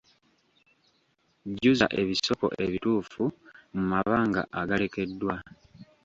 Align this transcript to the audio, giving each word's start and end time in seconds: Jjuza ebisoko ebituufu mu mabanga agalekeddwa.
Jjuza 1.51 1.87
ebisoko 2.01 2.45
ebituufu 2.63 3.23
mu 3.75 3.83
mabanga 3.91 4.41
agalekeddwa. 4.59 5.35